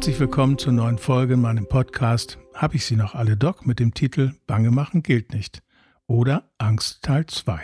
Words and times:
Herzlich 0.00 0.18
willkommen 0.18 0.56
zur 0.56 0.72
neuen 0.72 0.96
Folge 0.96 1.34
in 1.34 1.42
meinem 1.42 1.68
Podcast 1.68 2.38
Hab 2.54 2.74
ich 2.74 2.86
sie 2.86 2.96
noch 2.96 3.14
alle 3.14 3.36
Doc 3.36 3.66
mit 3.66 3.78
dem 3.80 3.92
Titel 3.92 4.32
Bange 4.46 4.70
machen 4.70 5.02
gilt 5.02 5.34
nicht 5.34 5.62
oder 6.06 6.50
Angst 6.56 7.02
Teil 7.02 7.26
2. 7.26 7.60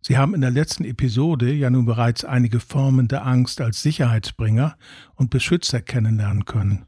Sie 0.00 0.18
haben 0.18 0.34
in 0.34 0.40
der 0.40 0.50
letzten 0.50 0.82
Episode 0.84 1.52
ja 1.52 1.70
nun 1.70 1.86
bereits 1.86 2.24
einige 2.24 2.58
Formen 2.58 3.06
der 3.06 3.24
Angst 3.24 3.60
als 3.60 3.80
Sicherheitsbringer 3.82 4.76
und 5.14 5.30
Beschützer 5.30 5.80
kennenlernen 5.80 6.44
können 6.44 6.86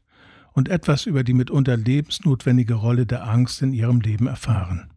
und 0.51 0.67
etwas 0.67 1.05
über 1.05 1.23
die 1.23 1.33
mitunter 1.33 1.77
lebensnotwendige 1.77 2.73
Rolle 2.73 3.05
der 3.05 3.25
Angst 3.25 3.61
in 3.61 3.71
ihrem 3.71 4.01
Leben 4.01 4.27
erfahren. 4.27 4.91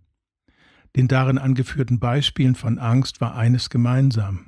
Den 0.96 1.06
darin 1.06 1.38
angeführten 1.38 2.00
Beispielen 2.00 2.56
von 2.56 2.80
Angst 2.80 3.20
war 3.20 3.36
eines 3.36 3.70
gemeinsam. 3.70 4.46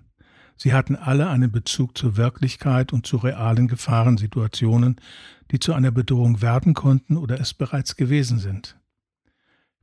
Sie 0.57 0.73
hatten 0.73 0.97
alle 0.97 1.29
einen 1.29 1.53
Bezug 1.53 1.97
zur 1.99 2.17
Wirklichkeit 2.17 2.93
und 2.93 3.07
zu 3.07 3.19
realen 3.19 3.69
Gefahrensituationen, 3.69 4.97
die 5.51 5.59
zu 5.59 5.75
einer 5.75 5.91
Bedrohung 5.91 6.41
werden 6.41 6.75
konnten 6.75 7.17
oder 7.17 7.41
es 7.41 7.55
bereits 7.55 7.97
gewesen 7.97 8.39
sind. 8.39 8.79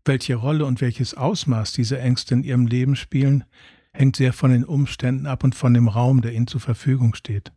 Welche 0.06 0.36
Rolle 0.36 0.66
und 0.66 0.82
welches 0.82 1.14
Ausmaß 1.14 1.72
diese 1.72 2.00
Ängste 2.00 2.34
in 2.34 2.44
ihrem 2.44 2.68
Leben 2.68 2.96
spielen, 2.96 3.46
hängt 3.94 4.16
sehr 4.16 4.34
von 4.34 4.52
den 4.52 4.66
Umständen 4.66 5.28
ab 5.28 5.44
und 5.44 5.56
von 5.56 5.74
dem 5.74 5.88
Raum, 5.88 6.22
der 6.22 6.34
ihnen 6.34 6.48
zur 6.48 6.60
Verfügung 6.60 7.14
steht. 7.14 7.54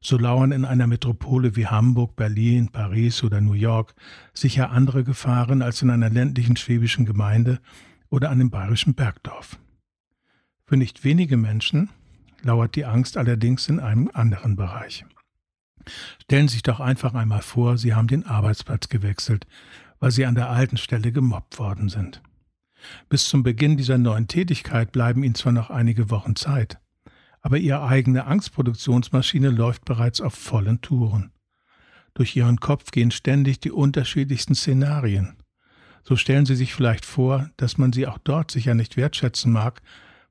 So 0.00 0.16
lauern 0.16 0.50
in 0.50 0.64
einer 0.64 0.86
Metropole 0.86 1.56
wie 1.56 1.66
Hamburg, 1.66 2.16
Berlin, 2.16 2.70
Paris 2.72 3.22
oder 3.22 3.42
New 3.42 3.52
York 3.52 3.94
sicher 4.32 4.70
andere 4.70 5.04
Gefahren 5.04 5.60
als 5.60 5.82
in 5.82 5.90
einer 5.90 6.08
ländlichen 6.08 6.56
schwäbischen 6.56 7.04
Gemeinde 7.04 7.60
oder 8.08 8.30
einem 8.30 8.48
bayerischen 8.50 8.94
Bergdorf. 8.94 9.58
Für 10.64 10.78
nicht 10.78 11.04
wenige 11.04 11.36
Menschen 11.36 11.90
lauert 12.42 12.76
die 12.76 12.84
Angst 12.84 13.16
allerdings 13.16 13.68
in 13.68 13.80
einem 13.80 14.10
anderen 14.12 14.56
Bereich. 14.56 15.04
Stellen 16.22 16.48
Sie 16.48 16.54
sich 16.54 16.62
doch 16.62 16.80
einfach 16.80 17.14
einmal 17.14 17.42
vor, 17.42 17.78
Sie 17.78 17.94
haben 17.94 18.08
den 18.08 18.26
Arbeitsplatz 18.26 18.88
gewechselt, 18.88 19.46
weil 19.98 20.10
Sie 20.10 20.26
an 20.26 20.34
der 20.34 20.50
alten 20.50 20.76
Stelle 20.76 21.12
gemobbt 21.12 21.58
worden 21.58 21.88
sind. 21.88 22.22
Bis 23.08 23.28
zum 23.28 23.42
Beginn 23.42 23.76
dieser 23.76 23.98
neuen 23.98 24.28
Tätigkeit 24.28 24.92
bleiben 24.92 25.22
Ihnen 25.22 25.34
zwar 25.34 25.52
noch 25.52 25.70
einige 25.70 26.10
Wochen 26.10 26.36
Zeit, 26.36 26.78
aber 27.42 27.58
Ihre 27.58 27.82
eigene 27.82 28.26
Angstproduktionsmaschine 28.26 29.50
läuft 29.50 29.84
bereits 29.84 30.20
auf 30.20 30.34
vollen 30.34 30.80
Touren. 30.80 31.32
Durch 32.14 32.34
Ihren 32.36 32.58
Kopf 32.58 32.90
gehen 32.90 33.10
ständig 33.10 33.60
die 33.60 33.70
unterschiedlichsten 33.70 34.54
Szenarien. 34.54 35.36
So 36.02 36.16
stellen 36.16 36.46
Sie 36.46 36.56
sich 36.56 36.74
vielleicht 36.74 37.04
vor, 37.04 37.50
dass 37.56 37.78
man 37.78 37.92
Sie 37.92 38.06
auch 38.06 38.18
dort 38.18 38.50
sicher 38.50 38.74
nicht 38.74 38.96
wertschätzen 38.96 39.52
mag, 39.52 39.82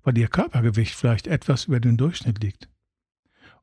weil 0.04 0.18
ihr 0.18 0.28
Körpergewicht 0.28 0.96
vielleicht 0.96 1.28
etwas 1.28 1.66
über 1.66 1.80
dem 1.80 1.98
Durchschnitt 1.98 2.42
liegt. 2.44 2.70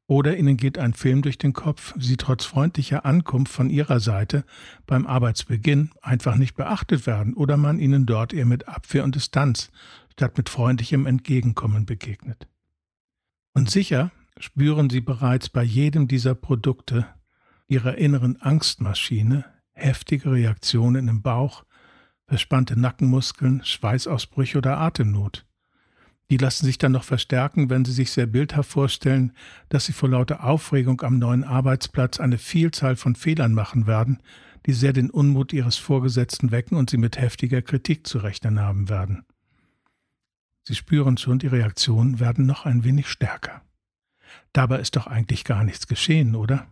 Oder 0.08 0.36
ihnen 0.36 0.56
geht 0.56 0.78
ein 0.78 0.94
Film 0.94 1.22
durch 1.22 1.36
den 1.36 1.52
Kopf, 1.52 1.92
sie 1.98 2.16
trotz 2.16 2.44
freundlicher 2.44 3.04
Ankunft 3.04 3.52
von 3.52 3.70
ihrer 3.70 3.98
Seite 3.98 4.44
beim 4.86 5.04
Arbeitsbeginn 5.06 5.90
einfach 6.00 6.36
nicht 6.36 6.54
beachtet 6.54 7.06
werden 7.06 7.34
oder 7.34 7.56
man 7.56 7.80
ihnen 7.80 8.06
dort 8.06 8.32
eher 8.32 8.46
mit 8.46 8.68
Abwehr 8.68 9.02
und 9.02 9.16
Distanz 9.16 9.70
statt 10.12 10.36
mit 10.36 10.48
freundlichem 10.48 11.06
Entgegenkommen 11.06 11.86
begegnet. 11.86 12.46
Und 13.52 13.70
sicher 13.70 14.12
spüren 14.38 14.90
sie 14.90 15.00
bereits 15.00 15.48
bei 15.48 15.62
jedem 15.62 16.08
dieser 16.08 16.34
Produkte 16.34 17.06
ihrer 17.68 17.98
inneren 17.98 18.40
Angstmaschine 18.40 19.44
heftige 19.72 20.32
Reaktionen 20.32 21.08
im 21.08 21.22
Bauch, 21.22 21.64
verspannte 22.26 22.78
Nackenmuskeln, 22.78 23.64
Schweißausbrüche 23.64 24.58
oder 24.58 24.78
Atemnot. 24.78 25.45
Die 26.30 26.38
lassen 26.38 26.66
sich 26.66 26.78
dann 26.78 26.92
noch 26.92 27.04
verstärken, 27.04 27.70
wenn 27.70 27.84
Sie 27.84 27.92
sich 27.92 28.10
sehr 28.10 28.26
bildhaft 28.26 28.70
vorstellen, 28.70 29.32
dass 29.68 29.86
Sie 29.86 29.92
vor 29.92 30.08
lauter 30.08 30.42
Aufregung 30.44 31.00
am 31.02 31.18
neuen 31.18 31.44
Arbeitsplatz 31.44 32.18
eine 32.18 32.38
Vielzahl 32.38 32.96
von 32.96 33.14
Fehlern 33.14 33.52
machen 33.52 33.86
werden, 33.86 34.20
die 34.66 34.72
sehr 34.72 34.92
den 34.92 35.10
Unmut 35.10 35.52
Ihres 35.52 35.76
Vorgesetzten 35.76 36.50
wecken 36.50 36.76
und 36.76 36.90
Sie 36.90 36.96
mit 36.96 37.18
heftiger 37.18 37.62
Kritik 37.62 38.06
zu 38.06 38.18
rechnen 38.18 38.60
haben 38.60 38.88
werden. 38.88 39.24
Sie 40.64 40.74
spüren 40.74 41.16
schon, 41.16 41.38
die 41.38 41.46
Reaktionen 41.46 42.18
werden 42.18 42.44
noch 42.44 42.66
ein 42.66 42.82
wenig 42.82 43.06
stärker. 43.08 43.62
Dabei 44.52 44.80
ist 44.80 44.96
doch 44.96 45.06
eigentlich 45.06 45.44
gar 45.44 45.62
nichts 45.62 45.86
geschehen, 45.86 46.34
oder? 46.34 46.66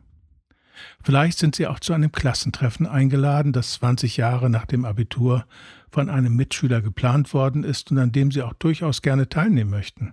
Vielleicht 1.04 1.38
sind 1.38 1.54
Sie 1.54 1.68
auch 1.68 1.78
zu 1.78 1.92
einem 1.92 2.10
Klassentreffen 2.10 2.88
eingeladen, 2.88 3.52
das 3.52 3.74
20 3.74 4.16
Jahre 4.16 4.50
nach 4.50 4.66
dem 4.66 4.84
Abitur 4.84 5.46
von 5.94 6.10
einem 6.10 6.34
Mitschüler 6.34 6.82
geplant 6.82 7.32
worden 7.32 7.62
ist 7.62 7.92
und 7.92 7.98
an 7.98 8.10
dem 8.10 8.32
Sie 8.32 8.42
auch 8.42 8.54
durchaus 8.54 9.00
gerne 9.00 9.28
teilnehmen 9.28 9.70
möchten. 9.70 10.12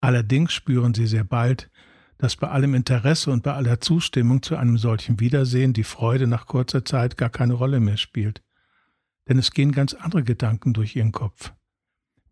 Allerdings 0.00 0.52
spüren 0.52 0.92
Sie 0.92 1.06
sehr 1.06 1.22
bald, 1.22 1.70
dass 2.18 2.34
bei 2.34 2.48
allem 2.48 2.74
Interesse 2.74 3.30
und 3.30 3.44
bei 3.44 3.54
aller 3.54 3.80
Zustimmung 3.80 4.42
zu 4.42 4.56
einem 4.56 4.78
solchen 4.78 5.20
Wiedersehen 5.20 5.72
die 5.72 5.84
Freude 5.84 6.26
nach 6.26 6.46
kurzer 6.46 6.84
Zeit 6.84 7.16
gar 7.16 7.30
keine 7.30 7.54
Rolle 7.54 7.78
mehr 7.78 7.96
spielt. 7.96 8.42
Denn 9.28 9.38
es 9.38 9.52
gehen 9.52 9.70
ganz 9.70 9.94
andere 9.94 10.24
Gedanken 10.24 10.72
durch 10.72 10.96
Ihren 10.96 11.12
Kopf. 11.12 11.52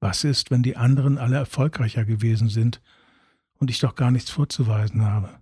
Was 0.01 0.25
ist, 0.25 0.51
wenn 0.51 0.65
die 0.65 0.77
anderen 0.77 1.19
alle 1.19 1.37
erfolgreicher 1.37 2.05
gewesen 2.05 2.49
sind 2.49 2.83
und 3.59 3.71
ich 3.71 3.79
doch 3.79 3.95
gar 3.95 4.11
nichts 4.11 4.31
vorzuweisen 4.31 5.05
habe? 5.05 5.39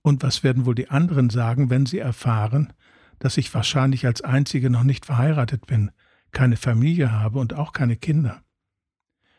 Und 0.00 0.22
was 0.22 0.42
werden 0.42 0.64
wohl 0.64 0.74
die 0.74 0.88
anderen 0.88 1.28
sagen, 1.28 1.68
wenn 1.68 1.84
sie 1.84 1.98
erfahren, 1.98 2.72
dass 3.18 3.36
ich 3.36 3.52
wahrscheinlich 3.52 4.06
als 4.06 4.22
Einzige 4.22 4.70
noch 4.70 4.82
nicht 4.82 5.04
verheiratet 5.04 5.66
bin, 5.66 5.90
keine 6.32 6.56
Familie 6.56 7.12
habe 7.12 7.38
und 7.38 7.54
auch 7.54 7.72
keine 7.72 7.96
Kinder? 7.96 8.42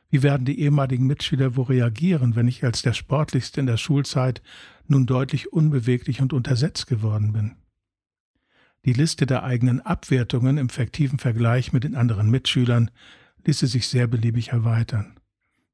Wie 0.09 0.21
werden 0.21 0.45
die 0.45 0.59
ehemaligen 0.59 1.07
Mitschüler 1.07 1.55
wohl 1.55 1.65
reagieren, 1.65 2.35
wenn 2.35 2.47
ich 2.47 2.63
als 2.63 2.83
der 2.83 2.93
Sportlichste 2.93 3.59
in 3.59 3.65
der 3.65 3.77
Schulzeit 3.77 4.43
nun 4.87 5.07
deutlich 5.07 5.51
unbeweglich 5.51 6.21
und 6.21 6.33
untersetzt 6.33 6.85
geworden 6.87 7.33
bin? 7.33 7.55
Die 8.85 8.93
Liste 8.93 9.25
der 9.25 9.43
eigenen 9.43 9.81
Abwertungen 9.81 10.57
im 10.57 10.69
fiktiven 10.69 11.17
Vergleich 11.17 11.73
mit 11.73 11.83
den 11.83 11.95
anderen 11.95 12.29
Mitschülern 12.29 12.91
ließe 13.45 13.65
sich 13.65 13.87
sehr 13.87 14.07
beliebig 14.07 14.49
erweitern, 14.49 15.19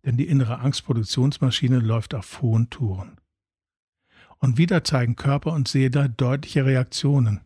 denn 0.06 0.16
die 0.16 0.28
innere 0.28 0.60
Angstproduktionsmaschine 0.60 1.80
läuft 1.80 2.14
auf 2.14 2.42
hohen 2.42 2.70
Touren. 2.70 3.20
Und 4.38 4.58
wieder 4.58 4.84
zeigen 4.84 5.16
Körper 5.16 5.54
und 5.54 5.68
Seele 5.68 6.10
deutliche 6.10 6.66
Reaktionen. 6.66 7.42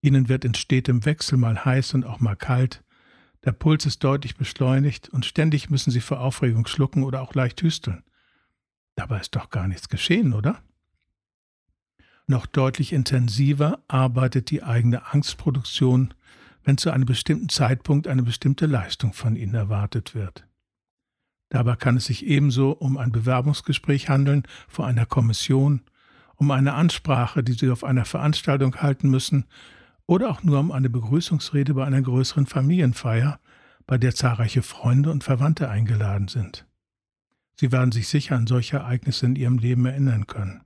Ihnen 0.00 0.28
wird 0.28 0.44
in 0.44 0.54
stetem 0.54 1.04
Wechsel 1.04 1.38
mal 1.38 1.64
heiß 1.64 1.94
und 1.94 2.04
auch 2.04 2.20
mal 2.20 2.34
kalt. 2.34 2.82
Der 3.46 3.52
Puls 3.52 3.86
ist 3.86 4.02
deutlich 4.02 4.36
beschleunigt 4.36 5.08
und 5.08 5.24
ständig 5.24 5.70
müssen 5.70 5.92
Sie 5.92 6.00
vor 6.00 6.20
Aufregung 6.20 6.66
schlucken 6.66 7.04
oder 7.04 7.22
auch 7.22 7.32
leicht 7.34 7.62
hüsteln. 7.62 8.02
Dabei 8.96 9.20
ist 9.20 9.36
doch 9.36 9.50
gar 9.50 9.68
nichts 9.68 9.88
geschehen, 9.88 10.32
oder? 10.32 10.60
Noch 12.26 12.46
deutlich 12.46 12.92
intensiver 12.92 13.78
arbeitet 13.86 14.50
die 14.50 14.64
eigene 14.64 15.12
Angstproduktion, 15.12 16.12
wenn 16.64 16.76
zu 16.76 16.90
einem 16.90 17.06
bestimmten 17.06 17.48
Zeitpunkt 17.48 18.08
eine 18.08 18.24
bestimmte 18.24 18.66
Leistung 18.66 19.12
von 19.12 19.36
Ihnen 19.36 19.54
erwartet 19.54 20.16
wird. 20.16 20.44
Dabei 21.48 21.76
kann 21.76 21.96
es 21.96 22.06
sich 22.06 22.26
ebenso 22.26 22.72
um 22.72 22.98
ein 22.98 23.12
Bewerbungsgespräch 23.12 24.08
handeln 24.08 24.42
vor 24.66 24.88
einer 24.88 25.06
Kommission 25.06 25.82
um 26.34 26.50
eine 26.50 26.74
Ansprache, 26.74 27.42
die 27.42 27.54
Sie 27.54 27.70
auf 27.70 27.84
einer 27.84 28.04
Veranstaltung 28.04 28.76
halten 28.82 29.08
müssen, 29.08 29.46
oder 30.06 30.30
auch 30.30 30.42
nur 30.42 30.60
um 30.60 30.72
eine 30.72 30.90
Begrüßungsrede 30.90 31.74
bei 31.74 31.84
einer 31.84 32.02
größeren 32.02 32.46
Familienfeier, 32.46 33.40
bei 33.86 33.98
der 33.98 34.14
zahlreiche 34.14 34.62
Freunde 34.62 35.10
und 35.10 35.24
Verwandte 35.24 35.68
eingeladen 35.68 36.28
sind. 36.28 36.66
Sie 37.58 37.72
werden 37.72 37.92
sich 37.92 38.08
sicher 38.08 38.36
an 38.36 38.46
solche 38.46 38.76
Ereignisse 38.76 39.26
in 39.26 39.36
Ihrem 39.36 39.58
Leben 39.58 39.86
erinnern 39.86 40.26
können. 40.26 40.62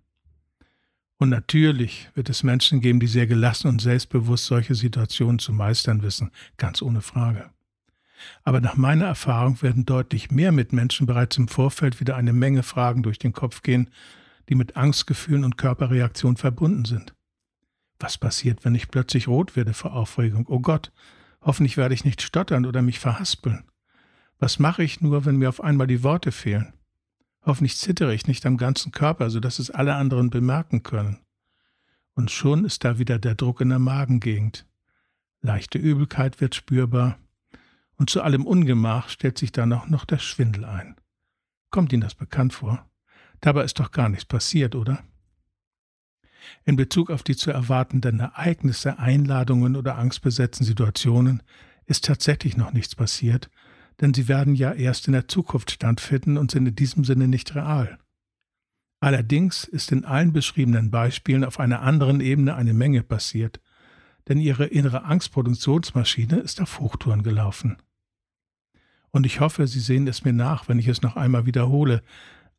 Und 1.18 1.28
natürlich 1.28 2.08
wird 2.14 2.30
es 2.30 2.42
Menschen 2.42 2.80
geben, 2.80 2.98
die 2.98 3.06
sehr 3.06 3.26
gelassen 3.26 3.68
und 3.68 3.80
selbstbewusst 3.80 4.46
solche 4.46 4.74
Situationen 4.74 5.38
zu 5.38 5.52
meistern 5.52 6.02
wissen, 6.02 6.30
ganz 6.56 6.80
ohne 6.80 7.02
Frage. 7.02 7.50
Aber 8.42 8.60
nach 8.60 8.76
meiner 8.76 9.06
Erfahrung 9.06 9.60
werden 9.62 9.84
deutlich 9.84 10.30
mehr 10.30 10.50
Mitmenschen 10.50 11.06
bereits 11.06 11.36
im 11.36 11.48
Vorfeld 11.48 12.00
wieder 12.00 12.16
eine 12.16 12.32
Menge 12.32 12.62
Fragen 12.62 13.02
durch 13.02 13.18
den 13.18 13.32
Kopf 13.32 13.62
gehen, 13.62 13.90
die 14.48 14.54
mit 14.54 14.76
Angstgefühlen 14.76 15.44
und 15.44 15.58
Körperreaktionen 15.58 16.36
verbunden 16.36 16.84
sind. 16.86 17.14
Was 18.00 18.16
passiert, 18.16 18.64
wenn 18.64 18.74
ich 18.74 18.88
plötzlich 18.88 19.28
rot 19.28 19.54
werde 19.54 19.74
vor 19.74 19.92
Aufregung? 19.92 20.46
Oh 20.48 20.60
Gott, 20.60 20.90
hoffentlich 21.42 21.76
werde 21.76 21.94
ich 21.94 22.06
nicht 22.06 22.22
stottern 22.22 22.64
oder 22.64 22.80
mich 22.80 22.98
verhaspeln. 22.98 23.64
Was 24.38 24.58
mache 24.58 24.82
ich 24.82 25.02
nur, 25.02 25.26
wenn 25.26 25.36
mir 25.36 25.50
auf 25.50 25.60
einmal 25.62 25.86
die 25.86 26.02
Worte 26.02 26.32
fehlen? 26.32 26.72
Hoffentlich 27.44 27.76
zittere 27.76 28.14
ich 28.14 28.26
nicht 28.26 28.44
am 28.46 28.56
ganzen 28.56 28.90
Körper, 28.90 29.28
so 29.28 29.38
dass 29.38 29.58
es 29.58 29.70
alle 29.70 29.94
anderen 29.94 30.30
bemerken 30.30 30.82
können. 30.82 31.18
Und 32.14 32.30
schon 32.30 32.64
ist 32.64 32.84
da 32.84 32.98
wieder 32.98 33.18
der 33.18 33.34
Druck 33.34 33.60
in 33.60 33.68
der 33.68 33.78
Magengegend. 33.78 34.66
Leichte 35.42 35.78
Übelkeit 35.78 36.40
wird 36.40 36.54
spürbar, 36.54 37.18
und 37.96 38.08
zu 38.08 38.22
allem 38.22 38.46
Ungemach 38.46 39.10
stellt 39.10 39.36
sich 39.36 39.52
dann 39.52 39.74
auch 39.74 39.86
noch 39.86 40.06
der 40.06 40.18
Schwindel 40.18 40.64
ein. 40.64 40.96
Kommt 41.70 41.92
Ihnen 41.92 42.00
das 42.00 42.14
bekannt 42.14 42.54
vor? 42.54 42.90
Dabei 43.42 43.64
ist 43.64 43.78
doch 43.78 43.90
gar 43.90 44.08
nichts 44.08 44.24
passiert, 44.24 44.74
oder? 44.74 45.02
In 46.64 46.76
Bezug 46.76 47.10
auf 47.10 47.22
die 47.22 47.36
zu 47.36 47.50
erwartenden 47.50 48.20
Ereignisse, 48.20 48.98
Einladungen 48.98 49.76
oder 49.76 49.96
angstbesetzten 49.96 50.64
Situationen 50.64 51.42
ist 51.86 52.04
tatsächlich 52.04 52.56
noch 52.56 52.72
nichts 52.72 52.94
passiert, 52.94 53.50
denn 54.00 54.14
sie 54.14 54.28
werden 54.28 54.54
ja 54.54 54.72
erst 54.72 55.06
in 55.06 55.12
der 55.12 55.28
Zukunft 55.28 55.70
stattfinden 55.70 56.38
und 56.38 56.50
sind 56.50 56.66
in 56.66 56.74
diesem 56.74 57.04
Sinne 57.04 57.28
nicht 57.28 57.54
real. 57.54 57.98
Allerdings 59.00 59.64
ist 59.64 59.92
in 59.92 60.04
allen 60.04 60.32
beschriebenen 60.32 60.90
Beispielen 60.90 61.44
auf 61.44 61.58
einer 61.58 61.80
anderen 61.80 62.20
Ebene 62.20 62.54
eine 62.54 62.74
Menge 62.74 63.02
passiert, 63.02 63.60
denn 64.28 64.38
ihre 64.38 64.66
innere 64.66 65.04
Angstproduktionsmaschine 65.04 66.38
ist 66.38 66.60
auf 66.60 66.80
Hochtouren 66.80 67.22
gelaufen. 67.22 67.78
Und 69.10 69.26
ich 69.26 69.40
hoffe, 69.40 69.66
Sie 69.66 69.80
sehen 69.80 70.06
es 70.06 70.24
mir 70.24 70.32
nach, 70.32 70.68
wenn 70.68 70.78
ich 70.78 70.86
es 70.86 71.02
noch 71.02 71.16
einmal 71.16 71.46
wiederhole. 71.46 72.02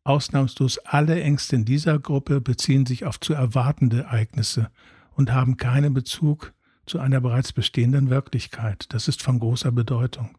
Ausnahmslos 0.03 0.79
alle 0.79 1.21
Ängste 1.21 1.55
in 1.55 1.65
dieser 1.65 1.99
Gruppe 1.99 2.41
beziehen 2.41 2.85
sich 2.85 3.05
auf 3.05 3.19
zu 3.19 3.33
erwartende 3.33 4.03
Ereignisse 4.03 4.71
und 5.13 5.31
haben 5.31 5.57
keinen 5.57 5.93
Bezug 5.93 6.53
zu 6.85 6.99
einer 6.99 7.21
bereits 7.21 7.53
bestehenden 7.53 8.09
Wirklichkeit. 8.09 8.91
Das 8.93 9.07
ist 9.07 9.21
von 9.21 9.39
großer 9.39 9.71
Bedeutung. 9.71 10.37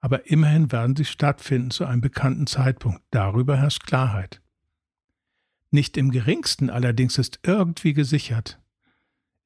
Aber 0.00 0.30
immerhin 0.30 0.70
werden 0.70 0.94
sie 0.96 1.06
stattfinden 1.06 1.70
zu 1.70 1.86
einem 1.86 2.02
bekannten 2.02 2.46
Zeitpunkt. 2.46 3.02
Darüber 3.10 3.56
herrscht 3.56 3.84
Klarheit. 3.86 4.42
Nicht 5.70 5.96
im 5.96 6.10
geringsten 6.10 6.68
allerdings 6.68 7.16
ist 7.16 7.40
irgendwie 7.42 7.94
gesichert. 7.94 8.60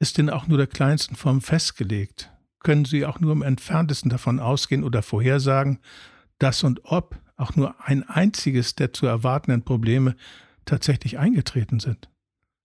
Ist 0.00 0.18
denn 0.18 0.30
auch 0.30 0.48
nur 0.48 0.58
der 0.58 0.66
kleinsten 0.66 1.14
Form 1.14 1.40
festgelegt? 1.40 2.32
Können 2.60 2.84
Sie 2.84 3.06
auch 3.06 3.20
nur 3.20 3.32
im 3.32 3.42
entferntesten 3.42 4.10
davon 4.10 4.40
ausgehen 4.40 4.82
oder 4.82 5.02
vorhersagen, 5.02 5.78
dass 6.38 6.64
und 6.64 6.84
ob 6.84 7.16
auch 7.38 7.56
nur 7.56 7.74
ein 7.86 8.06
einziges 8.06 8.74
der 8.74 8.92
zu 8.92 9.06
erwartenden 9.06 9.64
Probleme 9.64 10.14
tatsächlich 10.66 11.18
eingetreten 11.18 11.80
sind 11.80 12.10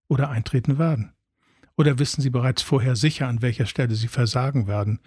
oder 0.10 0.30
eintreten 0.30 0.78
werden? 0.78 1.14
Oder 1.78 2.00
wissen 2.00 2.22
Sie 2.22 2.30
bereits 2.30 2.62
vorher 2.62 2.96
sicher, 2.96 3.28
an 3.28 3.42
welcher 3.42 3.66
Stelle 3.66 3.96
Sie 3.96 4.08
versagen 4.08 4.68
werden, 4.68 5.00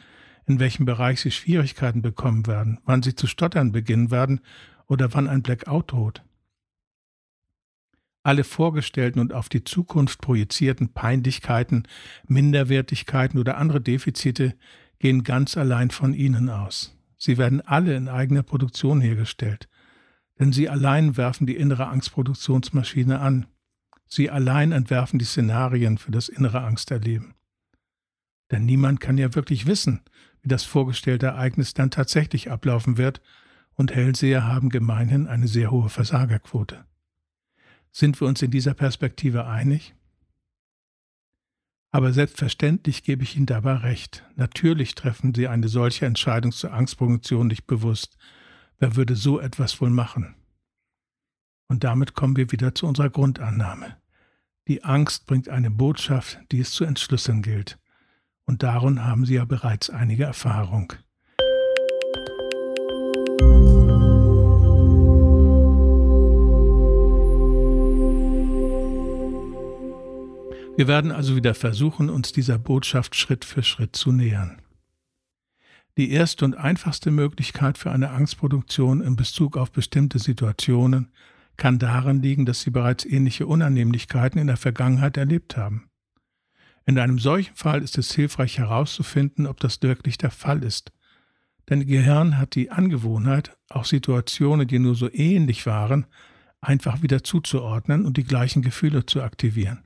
in 0.46 0.58
welchem 0.58 0.86
Bereich 0.86 1.20
Sie 1.20 1.30
Schwierigkeiten 1.30 2.02
bekommen 2.02 2.46
werden, 2.46 2.80
wann 2.84 3.02
Sie 3.02 3.14
zu 3.14 3.26
stottern 3.26 3.72
beginnen 3.72 4.10
werden 4.10 4.40
oder 4.86 5.12
wann 5.12 5.28
ein 5.28 5.42
Blackout 5.42 5.92
droht? 5.92 6.22
Alle 8.22 8.42
vorgestellten 8.42 9.20
und 9.20 9.32
auf 9.32 9.48
die 9.48 9.62
Zukunft 9.62 10.20
projizierten 10.20 10.92
Peinlichkeiten, 10.92 11.86
Minderwertigkeiten 12.26 13.38
oder 13.38 13.56
andere 13.56 13.80
Defizite 13.80 14.56
gehen 14.98 15.22
ganz 15.22 15.56
allein 15.56 15.90
von 15.90 16.12
Ihnen 16.12 16.48
aus. 16.48 16.95
Sie 17.16 17.38
werden 17.38 17.60
alle 17.60 17.96
in 17.96 18.08
eigener 18.08 18.42
Produktion 18.42 19.00
hergestellt, 19.00 19.68
denn 20.38 20.52
Sie 20.52 20.68
allein 20.68 21.16
werfen 21.16 21.46
die 21.46 21.56
innere 21.56 21.86
Angstproduktionsmaschine 21.88 23.20
an. 23.20 23.46
Sie 24.06 24.30
allein 24.30 24.72
entwerfen 24.72 25.18
die 25.18 25.24
Szenarien 25.24 25.98
für 25.98 26.12
das 26.12 26.28
innere 26.28 26.60
Angsterleben. 26.62 27.34
Denn 28.50 28.64
niemand 28.64 29.00
kann 29.00 29.18
ja 29.18 29.34
wirklich 29.34 29.66
wissen, 29.66 30.02
wie 30.42 30.48
das 30.48 30.64
vorgestellte 30.64 31.26
Ereignis 31.26 31.74
dann 31.74 31.90
tatsächlich 31.90 32.50
ablaufen 32.50 32.98
wird, 32.98 33.20
und 33.74 33.94
Hellseher 33.94 34.46
haben 34.46 34.70
gemeinhin 34.70 35.26
eine 35.26 35.48
sehr 35.48 35.70
hohe 35.70 35.90
Versagerquote. 35.90 36.86
Sind 37.92 38.20
wir 38.20 38.26
uns 38.26 38.40
in 38.40 38.50
dieser 38.50 38.72
Perspektive 38.74 39.46
einig? 39.46 39.94
Aber 41.92 42.12
selbstverständlich 42.12 43.04
gebe 43.04 43.22
ich 43.22 43.36
Ihnen 43.36 43.46
dabei 43.46 43.74
recht. 43.74 44.24
Natürlich 44.36 44.94
treffen 44.94 45.34
Sie 45.34 45.48
eine 45.48 45.68
solche 45.68 46.06
Entscheidung 46.06 46.52
zur 46.52 46.72
Angstproduktion 46.72 47.46
nicht 47.46 47.66
bewusst. 47.66 48.18
Wer 48.78 48.96
würde 48.96 49.16
so 49.16 49.40
etwas 49.40 49.80
wohl 49.80 49.90
machen? 49.90 50.34
Und 51.68 51.84
damit 51.84 52.14
kommen 52.14 52.36
wir 52.36 52.52
wieder 52.52 52.74
zu 52.74 52.86
unserer 52.86 53.10
Grundannahme. 53.10 53.96
Die 54.68 54.84
Angst 54.84 55.26
bringt 55.26 55.48
eine 55.48 55.70
Botschaft, 55.70 56.40
die 56.52 56.60
es 56.60 56.72
zu 56.72 56.84
entschlüsseln 56.84 57.42
gilt. 57.42 57.78
Und 58.44 58.62
darin 58.62 59.04
haben 59.04 59.24
Sie 59.24 59.34
ja 59.34 59.44
bereits 59.44 59.90
einige 59.90 60.24
Erfahrung. 60.24 60.92
Wir 70.76 70.88
werden 70.88 71.10
also 71.10 71.36
wieder 71.36 71.54
versuchen, 71.54 72.10
uns 72.10 72.32
dieser 72.32 72.58
Botschaft 72.58 73.16
Schritt 73.16 73.46
für 73.46 73.62
Schritt 73.62 73.96
zu 73.96 74.12
nähern. 74.12 74.60
Die 75.96 76.10
erste 76.10 76.44
und 76.44 76.54
einfachste 76.54 77.10
Möglichkeit 77.10 77.78
für 77.78 77.90
eine 77.90 78.10
Angstproduktion 78.10 79.00
in 79.00 79.16
Bezug 79.16 79.56
auf 79.56 79.72
bestimmte 79.72 80.18
Situationen 80.18 81.10
kann 81.56 81.78
darin 81.78 82.20
liegen, 82.20 82.44
dass 82.44 82.60
sie 82.60 82.70
bereits 82.70 83.06
ähnliche 83.06 83.46
Unannehmlichkeiten 83.46 84.38
in 84.38 84.48
der 84.48 84.58
Vergangenheit 84.58 85.16
erlebt 85.16 85.56
haben. 85.56 85.88
In 86.84 86.98
einem 86.98 87.18
solchen 87.18 87.56
Fall 87.56 87.82
ist 87.82 87.96
es 87.96 88.12
hilfreich 88.12 88.58
herauszufinden, 88.58 89.46
ob 89.46 89.58
das 89.60 89.80
wirklich 89.80 90.18
der 90.18 90.30
Fall 90.30 90.62
ist. 90.62 90.92
Denn 91.70 91.80
Ihr 91.80 91.86
Gehirn 91.86 92.36
hat 92.36 92.54
die 92.54 92.70
Angewohnheit, 92.70 93.56
auch 93.70 93.86
Situationen, 93.86 94.68
die 94.68 94.78
nur 94.78 94.94
so 94.94 95.10
ähnlich 95.10 95.64
waren, 95.64 96.04
einfach 96.60 97.00
wieder 97.00 97.24
zuzuordnen 97.24 98.04
und 98.04 98.18
die 98.18 98.24
gleichen 98.24 98.60
Gefühle 98.60 99.06
zu 99.06 99.22
aktivieren. 99.22 99.85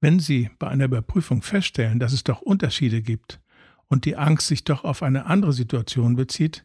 Wenn 0.00 0.18
Sie 0.18 0.50
bei 0.58 0.68
einer 0.68 0.86
Überprüfung 0.86 1.42
feststellen, 1.42 1.98
dass 1.98 2.12
es 2.12 2.24
doch 2.24 2.40
Unterschiede 2.40 3.02
gibt 3.02 3.40
und 3.86 4.04
die 4.04 4.16
Angst 4.16 4.46
sich 4.46 4.64
doch 4.64 4.84
auf 4.84 5.02
eine 5.02 5.26
andere 5.26 5.52
Situation 5.52 6.16
bezieht, 6.16 6.64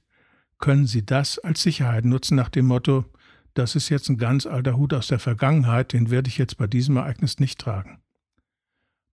können 0.58 0.88
Sie 0.88 1.06
das 1.06 1.38
als 1.40 1.62
Sicherheit 1.62 2.06
nutzen 2.06 2.36
nach 2.36 2.50
dem 2.50 2.66
Motto, 2.66 3.06
das 3.54 3.76
ist 3.76 3.90
jetzt 3.90 4.10
ein 4.10 4.18
ganz 4.18 4.46
alter 4.46 4.78
Hut 4.78 4.94
aus 4.94 5.08
der 5.08 5.20
Vergangenheit, 5.20 5.94
den 5.94 6.10
werde 6.10 6.30
ich 6.30 6.38
jetzt 6.38 6.58
bei 6.58 6.68
diesem 6.68 6.98
Ereignis 6.98 7.40
nicht 7.40 7.60
tragen. 7.60 8.02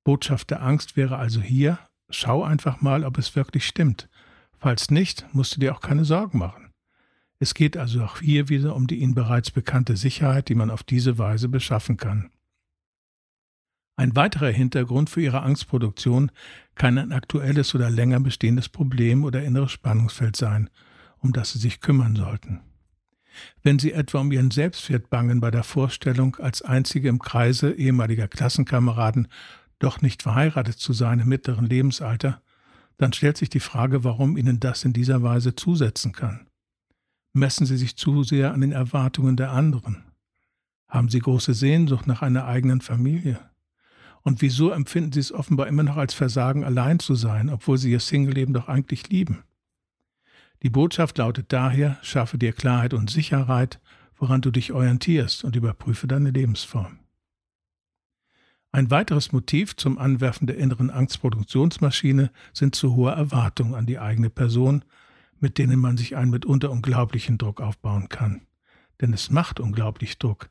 Botschaft 0.05 0.51
der 0.51 0.63
Angst 0.63 0.97
wäre 0.97 1.17
also 1.17 1.41
hier, 1.41 1.79
schau 2.11 2.43
einfach 2.43 2.81
mal, 2.81 3.05
ob 3.05 3.19
es 3.19 3.37
wirklich 3.37 3.67
stimmt. 3.67 4.09
Falls 4.59 4.91
nicht, 4.91 5.27
musst 5.33 5.57
du 5.57 5.61
dir 5.61 5.75
auch 5.75 5.81
keine 5.81 6.05
Sorgen 6.05 6.39
machen. 6.39 6.73
Es 7.39 7.55
geht 7.55 7.77
also 7.77 8.03
auch 8.03 8.21
hier 8.21 8.49
wieder 8.49 8.77
um 8.77 8.87
die 8.87 9.01
Ihnen 9.01 9.15
bereits 9.15 9.51
bekannte 9.51 9.97
Sicherheit, 9.97 10.49
die 10.49 10.55
man 10.55 10.71
auf 10.71 10.85
diese 10.85 11.19
Weise 11.19 11.49
beschaffen 11.49 11.97
kann. 11.97 12.31
Ein 13.97 14.17
weiterer 14.17 14.49
Hintergrund 14.49 15.11
für 15.11 15.21
Ihre 15.21 15.43
Angstproduktion 15.43 16.33
kann 16.75 16.99
ein 16.99 17.13
aktuelles 17.13 17.75
oder 17.75 17.91
länger 17.91 18.21
bestehendes 18.21 18.69
Problem 18.69 19.25
oder 19.25 19.43
inneres 19.43 19.73
Spannungsfeld 19.73 20.35
sein, 20.37 20.71
um 21.19 21.33
das 21.33 21.53
Sie 21.53 21.59
sich 21.59 21.81
kümmern 21.81 22.17
sollten. 22.17 22.61
Wenn 23.63 23.79
Sie 23.79 23.93
etwa 23.93 24.21
um 24.21 24.33
Ihren 24.33 24.51
Selbstwert 24.51 25.11
bangen 25.11 25.41
bei 25.41 25.51
der 25.51 25.63
Vorstellung, 25.63 26.37
als 26.37 26.63
einzige 26.63 27.09
im 27.09 27.19
Kreise 27.19 27.73
ehemaliger 27.73 28.29
Klassenkameraden 28.29 29.29
doch 29.79 30.01
nicht 30.01 30.23
verheiratet 30.23 30.79
zu 30.79 30.93
sein 30.93 31.21
im 31.21 31.29
mittleren 31.29 31.67
Lebensalter, 31.67 32.43
dann 32.99 33.13
stellt 33.13 33.37
sich 33.37 33.51
die 33.51 33.61
Frage, 33.61 34.05
warum 34.05 34.37
Ihnen 34.37 34.61
das 34.61 34.85
in 34.85 34.93
dieser 34.93 35.23
Weise 35.23 35.55
zusetzen 35.55 36.13
kann. 36.13 36.47
Messen 37.35 37.67
Sie 37.67 37.77
sich 37.77 37.97
zu 37.97 38.23
sehr 38.23 38.53
an 38.53 38.61
den 38.61 38.73
Erwartungen 38.73 39.37
der 39.37 39.53
anderen? 39.53 40.05
Haben 40.89 41.09
Sie 41.09 41.19
große 41.19 41.55
Sehnsucht 41.55 42.07
nach 42.07 42.23
einer 42.23 42.45
eigenen 42.47 42.81
Familie? 42.81 43.52
Und 44.23 44.41
wieso 44.41 44.71
empfinden 44.71 45.13
Sie 45.13 45.21
es 45.21 45.33
offenbar 45.33 45.67
immer 45.67 45.83
noch 45.83 45.97
als 45.97 46.15
Versagen, 46.15 46.65
allein 46.65 46.99
zu 46.99 47.15
sein, 47.15 47.51
obwohl 47.51 47.79
Sie 47.79 47.91
Ihr 47.91 48.01
Single-Leben 48.01 48.55
doch 48.55 48.69
eigentlich 48.69 49.09
lieben? 49.09 49.43
Die 50.63 50.71
Botschaft 50.71 51.19
lautet 51.19 51.53
daher, 51.53 51.99
schaffe 52.03 52.39
dir 52.39 52.53
Klarheit 52.53 52.95
und 52.95 53.11
Sicherheit, 53.11 53.81
woran 54.17 54.41
du 54.41 54.53
dich 54.53 54.73
orientierst 54.73 55.43
und 55.43 55.57
überprüfe 55.57 56.07
deine 56.07 56.31
Lebensform. 56.31 57.01
Ein 58.71 58.91
weiteres 58.91 59.33
Motiv 59.33 59.77
zum 59.77 59.99
Anwerfen 59.99 60.47
der 60.47 60.57
inneren 60.57 60.91
Angstproduktionsmaschine 60.91 62.31
sind 62.53 62.77
zu 62.77 62.95
hohe 62.95 63.11
Erwartungen 63.11 63.75
an 63.75 63.87
die 63.87 63.99
eigene 63.99 64.31
Person, 64.31 64.85
mit 65.41 65.59
denen 65.59 65.81
man 65.81 65.97
sich 65.97 66.17
einen 66.17 66.31
mitunter 66.31 66.71
unglaublichen 66.71 67.37
Druck 67.37 67.61
aufbauen 67.61 68.09
kann. 68.09 68.47
Denn 69.01 69.13
es 69.13 69.31
macht 69.31 69.59
unglaublich 69.59 70.19
Druck, 70.19 70.49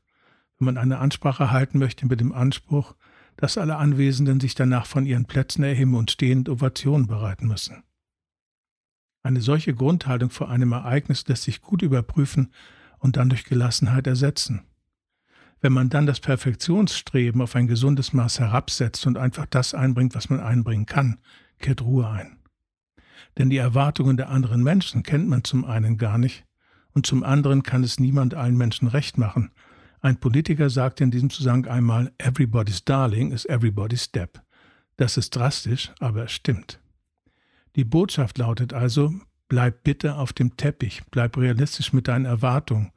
wenn 0.59 0.65
man 0.65 0.77
eine 0.77 0.99
Ansprache 0.99 1.49
halten 1.49 1.79
möchte 1.79 2.05
mit 2.05 2.19
dem 2.19 2.33
Anspruch, 2.33 2.95
dass 3.37 3.57
alle 3.57 3.77
Anwesenden 3.77 4.39
sich 4.39 4.55
danach 4.55 4.85
von 4.85 5.05
ihren 5.05 5.25
Plätzen 5.25 5.63
erheben 5.63 5.95
und 5.95 6.11
stehend 6.11 6.49
Ovationen 6.49 7.07
bereiten 7.07 7.47
müssen. 7.47 7.83
Eine 9.23 9.41
solche 9.41 9.73
Grundhaltung 9.73 10.29
vor 10.29 10.49
einem 10.49 10.71
Ereignis 10.71 11.27
lässt 11.27 11.43
sich 11.43 11.61
gut 11.61 11.81
überprüfen 11.81 12.51
und 12.99 13.17
dann 13.17 13.29
durch 13.29 13.45
Gelassenheit 13.45 14.07
ersetzen. 14.07 14.63
Wenn 15.59 15.73
man 15.73 15.89
dann 15.89 16.07
das 16.07 16.19
Perfektionsstreben 16.19 17.41
auf 17.41 17.55
ein 17.55 17.67
gesundes 17.67 18.13
Maß 18.13 18.39
herabsetzt 18.39 19.05
und 19.05 19.17
einfach 19.17 19.45
das 19.45 19.75
einbringt, 19.75 20.15
was 20.15 20.29
man 20.29 20.39
einbringen 20.39 20.87
kann, 20.87 21.19
kehrt 21.59 21.83
Ruhe 21.83 22.09
ein. 22.09 22.37
Denn 23.37 23.51
die 23.51 23.57
Erwartungen 23.57 24.17
der 24.17 24.29
anderen 24.29 24.63
Menschen 24.63 25.03
kennt 25.03 25.27
man 25.27 25.43
zum 25.43 25.65
einen 25.65 25.97
gar 25.97 26.17
nicht 26.17 26.45
und 26.93 27.05
zum 27.05 27.23
anderen 27.23 27.63
kann 27.63 27.83
es 27.83 27.99
niemand 27.99 28.33
allen 28.33 28.57
Menschen 28.57 28.87
recht 28.87 29.17
machen. 29.17 29.51
Ein 30.01 30.19
Politiker 30.19 30.71
sagte 30.71 31.03
in 31.03 31.11
diesem 31.11 31.29
Zusammenhang 31.29 31.71
einmal, 31.71 32.11
Everybody's 32.17 32.83
Darling 32.83 33.31
is 33.31 33.45
everybody's 33.45 34.03
Step. 34.03 34.41
Das 34.97 35.15
ist 35.15 35.35
drastisch, 35.35 35.91
aber 35.99 36.25
es 36.25 36.31
stimmt. 36.31 36.79
Die 37.75 37.83
Botschaft 37.83 38.39
lautet 38.39 38.73
also, 38.73 39.13
bleib 39.47 39.83
bitte 39.83 40.15
auf 40.15 40.33
dem 40.33 40.57
Teppich, 40.57 41.03
bleib 41.11 41.37
realistisch 41.37 41.93
mit 41.93 42.07
deinen 42.07 42.25
Erwartungen. 42.25 42.91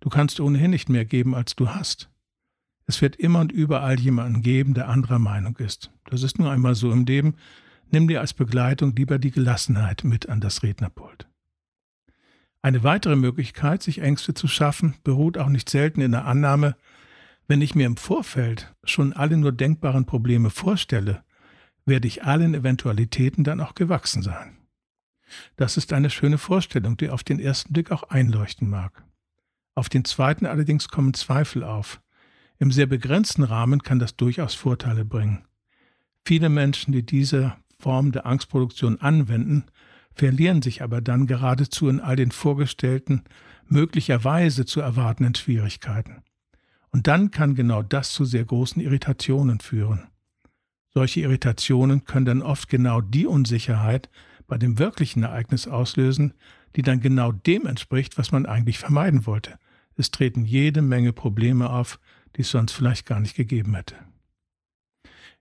Du 0.00 0.10
kannst 0.10 0.38
ohnehin 0.38 0.70
nicht 0.70 0.90
mehr 0.90 1.06
geben, 1.06 1.34
als 1.34 1.56
du 1.56 1.70
hast. 1.70 2.10
Es 2.86 3.00
wird 3.00 3.16
immer 3.16 3.40
und 3.40 3.52
überall 3.52 3.98
jemanden 3.98 4.42
geben, 4.42 4.74
der 4.74 4.88
anderer 4.88 5.18
Meinung 5.18 5.56
ist. 5.56 5.92
Das 6.10 6.22
ist 6.22 6.38
nur 6.38 6.50
einmal 6.50 6.74
so 6.74 6.92
im 6.92 7.06
Leben. 7.06 7.36
Nimm 7.90 8.06
dir 8.06 8.20
als 8.20 8.34
Begleitung 8.34 8.94
lieber 8.94 9.18
die 9.18 9.30
Gelassenheit 9.30 10.04
mit 10.04 10.28
an 10.28 10.40
das 10.40 10.62
Rednerpult. 10.62 11.29
Eine 12.62 12.82
weitere 12.82 13.16
Möglichkeit, 13.16 13.82
sich 13.82 14.02
Ängste 14.02 14.34
zu 14.34 14.46
schaffen, 14.46 14.96
beruht 15.02 15.38
auch 15.38 15.48
nicht 15.48 15.70
selten 15.70 16.02
in 16.02 16.12
der 16.12 16.26
Annahme, 16.26 16.76
wenn 17.48 17.62
ich 17.62 17.74
mir 17.74 17.86
im 17.86 17.96
Vorfeld 17.96 18.74
schon 18.84 19.12
alle 19.12 19.36
nur 19.36 19.52
denkbaren 19.52 20.06
Probleme 20.06 20.50
vorstelle, 20.50 21.24
werde 21.86 22.06
ich 22.06 22.22
allen 22.22 22.54
Eventualitäten 22.54 23.44
dann 23.44 23.60
auch 23.60 23.74
gewachsen 23.74 24.22
sein. 24.22 24.58
Das 25.56 25.76
ist 25.76 25.92
eine 25.92 26.10
schöne 26.10 26.38
Vorstellung, 26.38 26.96
die 26.96 27.10
auf 27.10 27.24
den 27.24 27.40
ersten 27.40 27.72
Blick 27.72 27.90
auch 27.90 28.04
einleuchten 28.04 28.68
mag. 28.68 29.04
Auf 29.74 29.88
den 29.88 30.04
zweiten 30.04 30.46
allerdings 30.46 30.88
kommen 30.88 31.14
Zweifel 31.14 31.64
auf. 31.64 32.00
Im 32.58 32.70
sehr 32.70 32.86
begrenzten 32.86 33.42
Rahmen 33.42 33.82
kann 33.82 33.98
das 33.98 34.16
durchaus 34.16 34.54
Vorteile 34.54 35.04
bringen. 35.04 35.44
Viele 36.24 36.50
Menschen, 36.50 36.92
die 36.92 37.04
diese 37.04 37.56
Form 37.78 38.12
der 38.12 38.26
Angstproduktion 38.26 39.00
anwenden, 39.00 39.64
verlieren 40.14 40.62
sich 40.62 40.82
aber 40.82 41.00
dann 41.00 41.26
geradezu 41.26 41.88
in 41.88 42.00
all 42.00 42.16
den 42.16 42.30
vorgestellten, 42.30 43.22
möglicherweise 43.66 44.66
zu 44.66 44.80
erwartenden 44.80 45.34
Schwierigkeiten. 45.34 46.22
Und 46.90 47.06
dann 47.06 47.30
kann 47.30 47.54
genau 47.54 47.82
das 47.82 48.12
zu 48.12 48.24
sehr 48.24 48.44
großen 48.44 48.82
Irritationen 48.82 49.60
führen. 49.60 50.08
Solche 50.92 51.20
Irritationen 51.20 52.04
können 52.04 52.26
dann 52.26 52.42
oft 52.42 52.68
genau 52.68 53.00
die 53.00 53.26
Unsicherheit 53.26 54.10
bei 54.48 54.58
dem 54.58 54.78
wirklichen 54.80 55.22
Ereignis 55.22 55.68
auslösen, 55.68 56.34
die 56.74 56.82
dann 56.82 57.00
genau 57.00 57.30
dem 57.30 57.66
entspricht, 57.66 58.18
was 58.18 58.32
man 58.32 58.46
eigentlich 58.46 58.78
vermeiden 58.78 59.24
wollte. 59.24 59.58
Es 59.96 60.10
treten 60.10 60.44
jede 60.44 60.82
Menge 60.82 61.12
Probleme 61.12 61.70
auf, 61.70 62.00
die 62.36 62.42
es 62.42 62.50
sonst 62.50 62.72
vielleicht 62.72 63.06
gar 63.06 63.20
nicht 63.20 63.36
gegeben 63.36 63.74
hätte. 63.74 63.94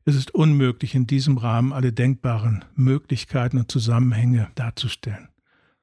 Es 0.05 0.15
ist 0.15 0.33
unmöglich, 0.33 0.95
in 0.95 1.07
diesem 1.07 1.37
Rahmen 1.37 1.73
alle 1.73 1.93
denkbaren 1.93 2.65
Möglichkeiten 2.75 3.57
und 3.57 3.71
Zusammenhänge 3.71 4.49
darzustellen. 4.55 5.29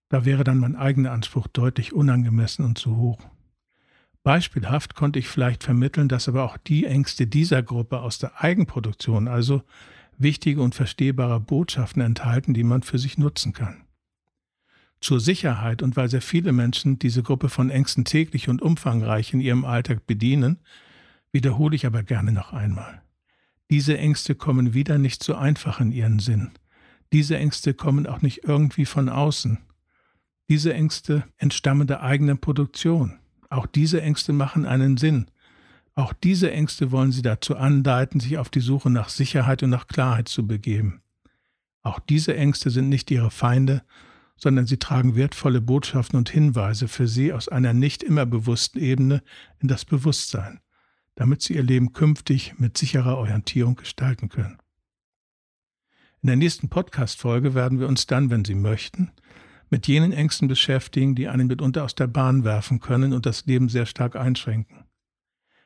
Da 0.09 0.25
wäre 0.25 0.45
dann 0.45 0.59
mein 0.59 0.77
eigener 0.77 1.13
Anspruch 1.13 1.47
deutlich 1.49 1.93
unangemessen 1.93 2.65
und 2.65 2.79
zu 2.79 2.97
hoch. 2.97 3.21
Beispielhaft 4.23 4.97
konnte 4.97 5.19
ich 5.19 5.29
vielleicht 5.29 5.63
vermitteln, 5.63 6.09
dass 6.09 6.29
aber 6.29 6.45
auch 6.45 6.57
die 6.57 6.85
Ängste 6.85 7.27
dieser 7.27 7.63
Gruppe 7.63 8.01
aus 8.01 8.19
der 8.19 8.43
Eigenproduktion, 8.43 9.29
also 9.29 9.63
wichtige 10.19 10.63
und 10.63 10.75
verstehbare 10.75 11.39
Botschaften 11.39 12.03
enthalten, 12.03 12.55
die 12.55 12.65
man 12.65 12.83
für 12.83 12.99
sich 12.99 13.19
nutzen 13.19 13.53
kann. 13.53 13.85
Zur 15.01 15.21
Sicherheit 15.21 15.83
und 15.83 15.97
weil 15.97 16.09
sehr 16.09 16.23
viele 16.23 16.53
Menschen 16.53 16.99
diese 16.99 17.23
Gruppe 17.23 17.49
von 17.49 17.71
Ängsten 17.71 18.05
täglich 18.05 18.49
und 18.49 18.63
umfangreich 18.63 19.33
in 19.33 19.41
ihrem 19.41 19.65
Alltag 19.65 20.07
bedienen, 20.07 20.59
wiederhole 21.31 21.77
ich 21.77 21.87
aber 21.87 22.03
gerne 22.03 22.33
noch 22.33 22.53
einmal. 22.53 23.03
Diese 23.71 23.99
Ängste 23.99 24.35
kommen 24.35 24.75
wieder 24.75 24.99
nicht 24.99 25.23
so 25.23 25.35
einfach 25.35 25.81
in 25.81 25.93
ihren 25.93 26.19
Sinn. 26.19 26.53
Diese 27.13 27.37
Ängste 27.37 27.75
kommen 27.75 28.07
auch 28.07 28.23
nicht 28.23 28.45
irgendwie 28.45 28.87
von 28.87 29.09
außen. 29.09 29.59
Diese 30.49 30.73
Ängste 30.73 31.25
entstammen 31.37 31.87
der 31.87 32.03
eigenen 32.03 32.39
Produktion. 32.39 33.19
Auch 33.51 33.67
diese 33.67 34.01
Ängste 34.01 34.33
machen 34.33 34.65
einen 34.65 34.97
Sinn. 34.97 35.27
Auch 35.95 36.13
diese 36.13 36.51
Ängste 36.53 36.93
wollen 36.93 37.11
sie 37.11 37.23
dazu 37.23 37.57
anleiten, 37.57 38.21
sich 38.21 38.39
auf 38.39 38.51
die 38.51 38.61
Suche 38.61 38.91
nach 38.91 39.09
Sicherheit 39.09 39.63
und 39.63 39.71
nach 39.71 39.89
Klarheit 39.89 40.29
zu 40.29 40.47
begeben. 40.47 41.01
Auch 41.83 42.01
diese 42.01 42.37
Ängste 42.37 42.71
sind 42.71 42.89
nicht 42.89 43.11
ihre 43.11 43.31
Feinde, 43.31 43.83
sondern 44.37 44.67
sie 44.67 44.77
tragen 44.77 45.17
wertvolle 45.17 45.61
Botschaften 45.61 46.19
und 46.19 46.29
Hinweise 46.29 46.89
für 46.89 47.09
sie 47.09 47.33
aus 47.33 47.49
einer 47.49 47.73
nicht 47.73 48.03
immer 48.03 48.27
bewussten 48.27 48.79
Ebene 48.79 49.23
in 49.61 49.69
das 49.69 49.85
Bewusstsein, 49.85 50.61
damit 51.17 51.43
sie 51.43 51.55
ihr 51.55 51.63
Leben 51.63 51.93
künftig 51.93 52.55
mit 52.59 52.79
sicherer 52.79 53.19
Orientierung 53.19 53.75
gestalten 53.75 54.29
können. 54.29 54.59
In 56.23 56.29
der 56.29 56.37
nächsten 56.37 56.69
Podcast-Folge 56.69 57.55
werden 57.55 57.81
wir 57.81 57.89
uns 57.89 58.07
dann, 58.07 58.31
wenn 58.31 58.45
Sie 58.45 58.55
möchten, 58.55 59.11
mit 59.71 59.87
jenen 59.87 60.13
Ängsten 60.13 60.49
beschäftigen, 60.49 61.15
die 61.15 61.29
einen 61.29 61.47
mitunter 61.47 61.85
aus 61.85 61.95
der 61.95 62.07
Bahn 62.07 62.45
werfen 62.45 62.81
können 62.81 63.13
und 63.13 63.27
das 63.27 63.47
Leben 63.47 63.69
sehr 63.69 63.87
stark 63.87 64.17
einschränken. 64.17 64.85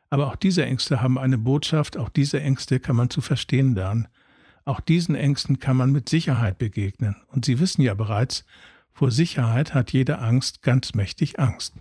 Aber 0.09 0.27
auch 0.27 0.37
diese 0.37 0.65
Ängste 0.65 1.01
haben 1.01 1.19
eine 1.19 1.39
Botschaft, 1.39 1.97
auch 1.97 2.09
diese 2.09 2.41
Ängste 2.41 2.81
kann 2.81 2.97
man 2.97 3.11
zu 3.11 3.21
verstehen 3.21 3.75
lernen. 3.75 4.09
Auch 4.65 4.81
diesen 4.81 5.15
Ängsten 5.15 5.61
kann 5.61 5.77
man 5.77 5.93
mit 5.93 6.09
Sicherheit 6.09 6.59
begegnen. 6.59 7.17
Und 7.29 7.45
Sie 7.45 7.61
wissen 7.61 7.83
ja 7.83 7.95
bereits, 7.95 8.45
vor 8.93 9.11
Sicherheit 9.11 9.73
hat 9.73 9.93
jede 9.93 10.19
Angst 10.19 10.63
ganz 10.63 10.95
mächtig 10.95 11.39
Angst. 11.39 11.75